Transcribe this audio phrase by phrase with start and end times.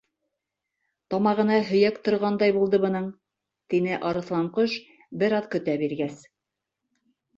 [1.13, 3.05] —Тамағына һөйәк торғандай булды бының,
[3.75, 4.79] —тине Арыҫланҡош
[5.25, 6.25] бер аҙ көтә биргәс.